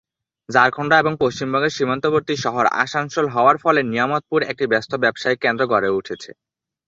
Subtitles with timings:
[0.49, 6.29] ঝাড়খণ্ড এবং পশ্চিমবঙ্গের সীমান্তবর্তী শহর আসানসোল হওয়ার ফলে নিয়ামতপুর একটি ব্যস্ত ব্যবসায়িক কেন্দ্র গড়ে উঠেছে।